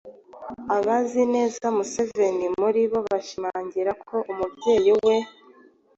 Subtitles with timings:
[0.77, 5.15] Abazi neza Museveni muri bo bashimangira ko umubyeyi we